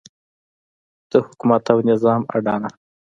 [1.09, 2.69] د حکومت او نظام اډانه.